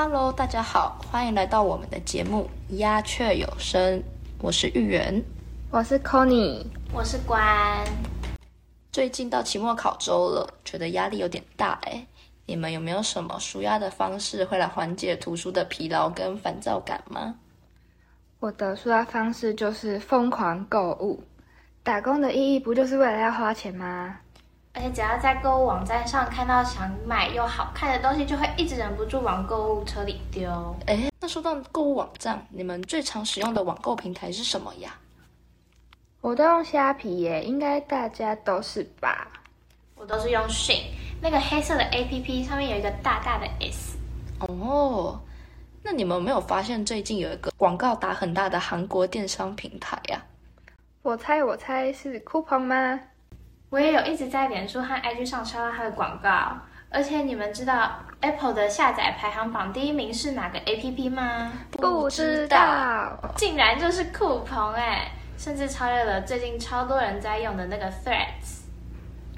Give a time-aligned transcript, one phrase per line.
[0.00, 3.98] Hello，大家好，欢迎来到我们的节目《鸦雀有声》，
[4.40, 5.20] 我是玉圆。
[5.72, 7.84] 我是 Conny，我是关。
[8.92, 12.06] 最近到期末考周了，觉得压力有点大哎。
[12.46, 17.34] 你们有没有什么舒压的方式会来缓解读书的疲劳跟烦躁感吗？
[18.38, 21.20] 我的舒压方式就是疯狂购物。
[21.82, 24.16] 打工的意义不就是为了要花钱吗？
[24.78, 30.48] 而且只要在购物网站上看到想买又好看的东西，就会一直忍不住往购物车里丢。
[30.86, 34.96] 哎，那说到购物网站，你们最常使用的网购平台是什么呀？
[36.20, 39.26] 我都用虾皮耶，应该大家都是吧？
[39.96, 40.84] 我都是用 Shein，
[41.20, 43.98] 那个黑色的 APP 上面有一个大大的 S。
[44.38, 45.20] 哦，
[45.82, 50.24] 那你们有没有发现最近有一个广告打很大的韩国电商平台呀？
[51.02, 53.00] 我猜我猜是 Coupon 吗？
[53.70, 56.58] 我也有一直在脸书和 IG 上刷到它的广告。
[56.90, 61.52] 而且你们知道 Apple 的下载排行榜第一名是哪个 APP 吗？
[61.72, 65.12] 不知道，竟然就是酷朋哎！
[65.36, 68.62] 甚至超越了最近超多人在用的那个 Threads，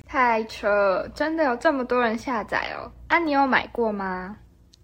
[0.06, 1.06] 太扯！
[1.12, 2.88] 真的有这么多人下载哦？
[3.08, 4.36] 啊，你有买过吗？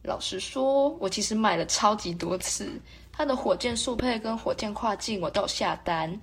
[0.03, 2.69] 老实说，我其实买了超级多次，
[3.12, 6.20] 它的火箭速配跟火箭跨境我都有下单。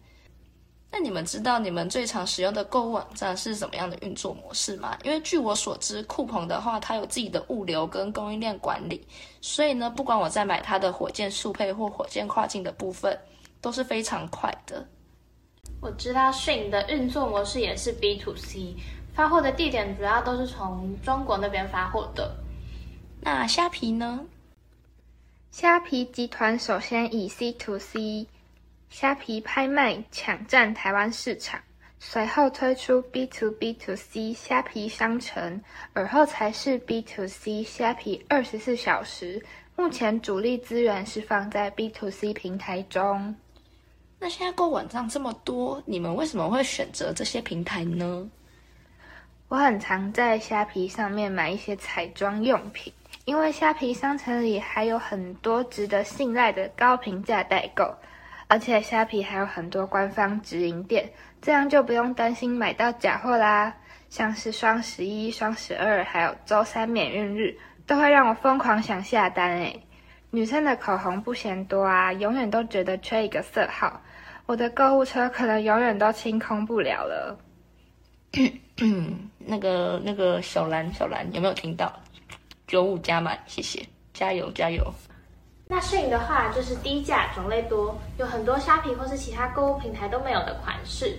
[0.94, 4.98] 那你们知道你们最常使用的购物网站是怎么样的运作模式吗？
[5.04, 9.06] 因为据我所知，酷朋的话，它有自己的物流跟供应链管理，
[9.42, 13.20] 所以呢，不管我在买它的火箭速配或火箭跨境的部分。
[13.64, 14.86] 都是非常快的。
[15.80, 18.76] 我知道 Shein 的运作模式也是 B to C，
[19.14, 22.36] 发货的地点主要都是从中国那边发货的。
[23.22, 24.20] 那虾皮呢？
[25.50, 28.28] 虾皮集团首先以 C to C
[28.94, 31.60] 虾皮拍卖抢占台湾市场，
[31.98, 35.60] 随后推出 B to B to C 虾皮商城，
[35.94, 39.44] 而后才是 B to C 虾皮二十四小时。
[39.76, 43.36] 目前主力资源是放在 B to C 平台中。
[44.20, 48.30] 那现在购网站这么多，你们为什么会选择这些平台呢？
[49.48, 52.94] 我很常在虾皮上面买一些彩妆用品，
[53.26, 57.92] 因为虾皮商城里还有很多值得信赖的高评价代购，
[58.54, 63.74] 而且虾皮还有很多官方直营店，这样就不用担心买到假货啦。
[64.12, 69.84] 像是双十一、双十二，还有周三免运日，都会让我疯狂想下单诶。
[70.30, 74.00] 女生的口红不嫌多啊，永远都觉得缺一个色号。
[74.46, 77.36] 我的购物车可能永远都清空不了了。
[79.40, 81.92] 那个那个小兰小兰有没有听到？
[82.68, 83.84] 九五加满，谢谢，
[84.14, 84.94] 加油加油。
[85.74, 91.18] 那摄影的话就是低价、种类多，有很多虾皮或是其他购物平台都没有的款式。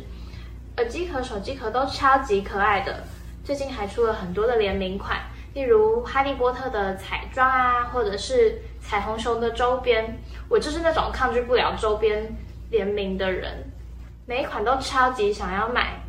[0.77, 3.03] 耳机壳、手机壳都超级可爱的，
[3.43, 5.19] 最近还出了很多的联名款，
[5.55, 10.17] 例如哈利波特的彩妆啊，或者是彩虹熊的周边。
[10.49, 12.33] 我就是那种抗拒不了周边。
[12.71, 13.73] 联名的人，
[14.25, 16.01] 每一款都超级想要买，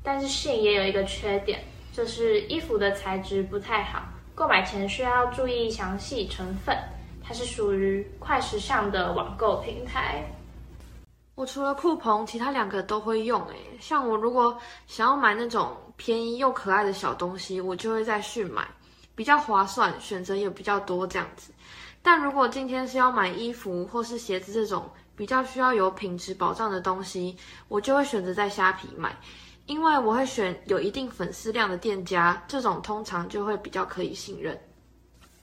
[0.00, 1.58] 但是迅影也有一个缺点，
[1.92, 4.02] 就是衣服的材质不太好，
[4.32, 6.76] 购买前需要注意详细成分。
[7.30, 10.20] 它是属于快时尚的网购平台。
[11.36, 13.40] 我除了酷朋，其他两个都会用。
[13.46, 14.58] 诶，像我如果
[14.88, 18.66] 想要买那种便宜又可爱的小东西，我就会在迅买，
[19.14, 21.52] 比较划算，选择也比较多这样子。
[22.02, 27.36] 但如果今天是要买衣服或是鞋子这种，比较需要有品质保障的东西，
[27.68, 29.16] 我就会选择在虾皮买，
[29.66, 34.60] 因为我会选有一定粉丝量的店家，这种通常就会比较可以信任。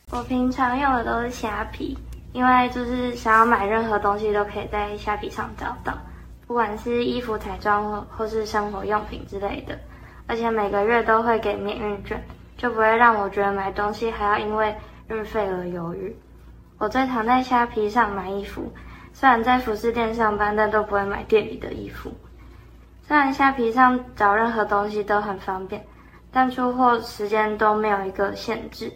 [0.09, 1.97] 我平常用的都是虾皮，
[2.31, 5.93] 因为就是想要买任何东西都可以在虾皮上找到，
[6.47, 9.77] 不管是衣服、彩妆或或是生活用品之类的，
[10.25, 12.23] 而且每个月都会给免运券，
[12.55, 14.73] 就不会让我觉得买东西还要因为
[15.09, 16.15] 运费而犹豫。
[16.77, 18.71] 我最常在虾皮上买衣服。
[19.11, 22.13] 虽然在服饰店上班，但都不会买店里的衣服。
[23.05, 25.83] 虽然虾皮上找任何东西都很方便，
[26.31, 28.93] 但出货时间都没有一个限制。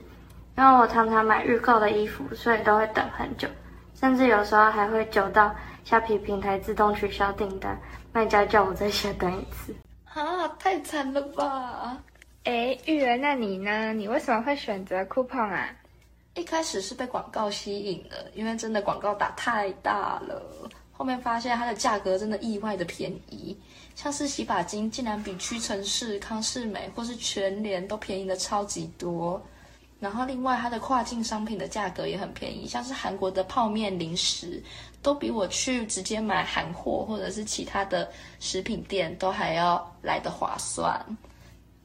[0.58, 3.48] 因为我常常买预购的衣服，所以都会等很久，
[3.96, 7.80] 甚至有时候还会久到虾皮平台自动取消订单，
[8.12, 9.74] 卖家叫我再下单一次。
[10.14, 11.98] 啊，太惨了吧！
[12.44, 13.94] 哎，玉儿，那你呢？
[13.94, 15.70] 你为什么会选择 coupon 啊？
[16.34, 20.42] 一开始是被广告吸引了，因为真的广告打太大了。
[20.92, 23.58] 后面发现它的价格真的意外的便宜，
[23.96, 29.42] 像是洗发精竟然比屈臣氏、康士美或是全联都便宜的超级多。
[30.02, 34.62] 然后另外它的跨境商品的价格也很便宜，像是韩国的泡面、零食
[35.04, 38.10] 都比我去直接买韩货或者是其他的
[38.40, 41.00] 食品店都还要来的划算。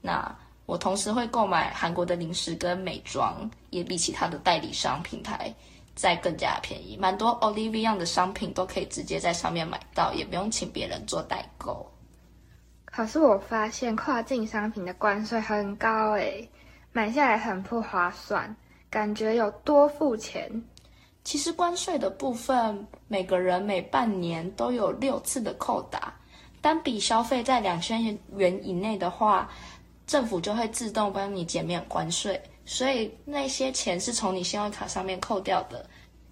[0.00, 0.34] 那
[0.64, 5.54] 我同时会购买韩国的零食跟美妆，也比其他的代理商平台
[5.94, 6.96] 再更加便宜。
[6.96, 11.86] 蛮多 Olivia 的商品都可以直接在上面买到，也不用请别人做代购。
[12.86, 16.48] 可是我发现跨境商品的关税很高诶，
[16.96, 18.56] 买下来很不划算，
[18.88, 20.50] 感觉有多付钱。
[21.24, 26.14] 其实关税的部分，每个人每半年都有六次的扣打，
[26.62, 29.46] 单笔消费在两千元以内的话。
[30.06, 35.86] 政府就会自动帮你减免关税，所以那些钱是从你信用卡上面扣掉的，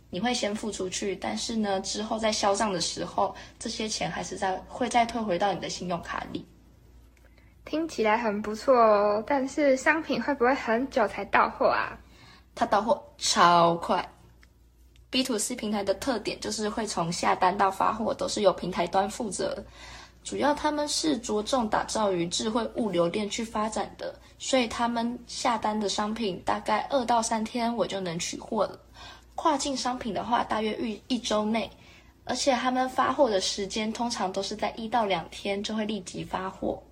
[0.09, 6.47] 你会先付出去，但是呢，之后在销账的时候，这些钱还是在会再退回到你的信用卡里。
[7.65, 11.99] 听起来很不错哦，但是商品会不会很久才到货啊？
[12.55, 14.07] 它到货超快。
[15.11, 19.65] B to C 平台的特点就是会从下单到发货都是由平台端负责。
[20.23, 28.79] 主要他们是着重打造于智慧物流链去发展的，所以他们下单的商品大概二到三天我就能取货了。
[29.35, 31.71] 跨境商品的话，大约一一周内，
[32.25, 36.83] 而且他们发货的时间通常都是在一到两天就会立即发货。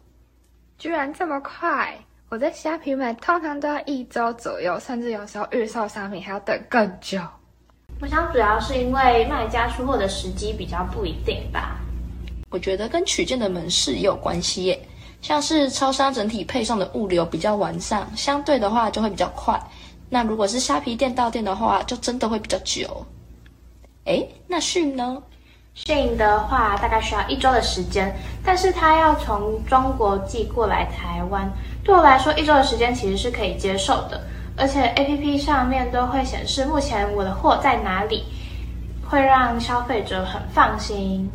[0.82, 1.96] 居然这么快！
[2.28, 7.20] 我在虾皮买通常都要一周左右，甚至有时候预售商品还要等更久。
[8.00, 11.78] 我想主要是因为卖家出货的时机比较不一定吧。
[12.50, 14.88] 我觉得跟取件的门市也有关系耶，
[15.20, 19.56] 像是超商整体配送的物流比较完善，相对的话就会比较快。
[20.10, 23.06] 那如果是虾皮店到店的话，就真的会比较久。
[24.06, 25.22] 诶，那迅呢？
[25.74, 28.14] 讯的话大概需要一周的时间，
[28.44, 31.50] 但是他要从中国寄过来台湾，
[31.82, 34.20] 对我来说一周的时间其实是可以接受的，
[34.56, 38.24] 而且 APP 上面都会显示目前我的货在哪里，
[39.08, 41.28] 会让消费者很放心。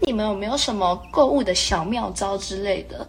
[0.00, 3.06] 你们有没有什么购物的小妙招之类的？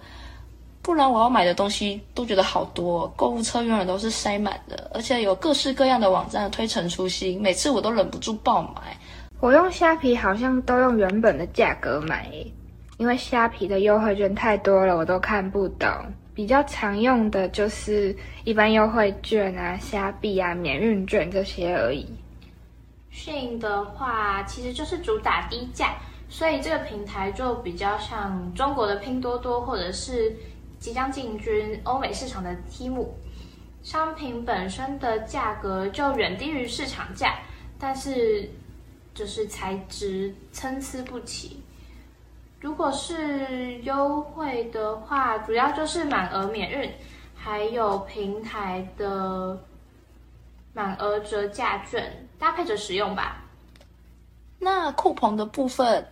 [0.83, 8.97] 不然我要买的东西都觉得好多，购物车永远都是塞满的，而且有各式各样的网站推陈出新，每次我都忍不住爆买。
[9.41, 12.31] 我用虾皮好像都用原本的价格买，
[12.97, 15.89] 因为虾皮的优惠券太多了，我都看不懂。
[16.35, 22.07] 比较常用的就是一般优惠券啊、虾币啊、免运券这些而已。
[23.09, 25.95] 讯的话，其实就是主打低价。
[26.29, 30.31] 所以这个平台就比较像中国的拼多多，或者是
[30.77, 33.03] 即将进军欧美市场的 T.M.。
[33.81, 37.39] 商品本身的价格就远低于市场价，
[37.79, 38.47] 但是
[39.21, 41.61] 就是材质参差不齐。
[42.59, 46.91] 如果是优惠的话，主要就是满额免运，
[47.35, 49.55] 还有平台的
[50.73, 53.43] 满额折价券搭配着使用吧。
[54.57, 56.03] 那酷鹏的部分。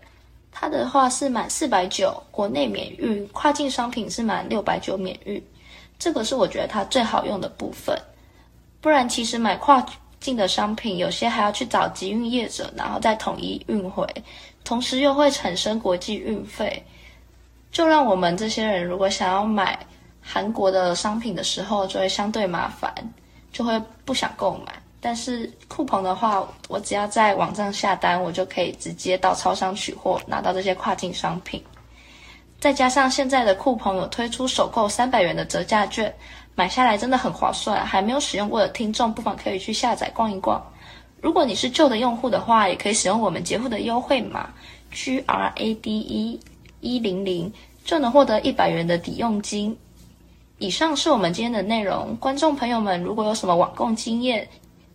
[0.51, 5.43] 它的话是满四百九，国内免运；跨境商品是满六百九免运。
[5.97, 7.99] 这个是我觉得它最好用的部分。
[8.81, 9.83] 不然，其实买跨
[10.35, 14.05] 的商品，有些还要去找集运业者，然后再统一运回，
[14.63, 16.83] 同时又会产生国际运费。
[17.71, 19.77] 就让我们这些人，如果想要买
[20.21, 22.93] 韩国的商品的时候，就会相对麻烦，
[23.51, 24.73] 就会不想购买。
[25.01, 31.63] 但是酷鹏的话，我只要在网站下单，我就可以直接到超商取货，拿到这些跨境商品。
[32.59, 36.13] 再加上现在的酷鹏有推出首购三百元的折价券，
[36.59, 37.85] 买下来真的很划算。
[37.85, 40.61] 还没有使用过的听众，不妨可以去下载逛一逛。
[41.21, 44.49] 如果你是旧的用户的话，也可以使用我们节目的优惠码
[44.91, 46.37] G R A D E
[46.81, 47.49] 一零零，
[47.85, 49.73] 就能获得一百元的抵用金。
[50.57, 54.45] 以上是我们今天的内容，观众朋友们如果有什么网购经验，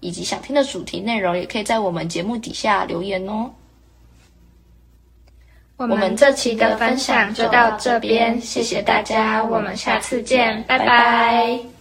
[0.01, 3.51] 以及想听的主题内容，也可以在我们节目底下留言哦。
[5.77, 11.74] 我们这期的分享就到这边，谢谢大家，我们下次见，拜拜。